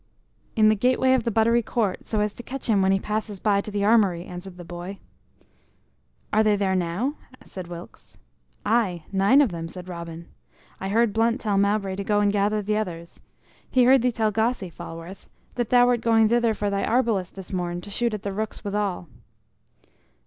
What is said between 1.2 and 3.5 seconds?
the Buttery Court, so as to catch him when he passes